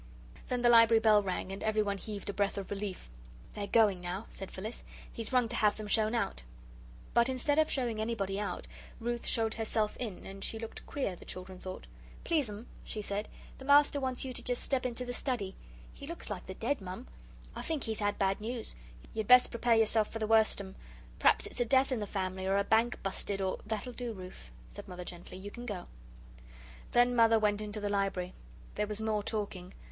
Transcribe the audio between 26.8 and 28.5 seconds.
Then Mother went into the Library.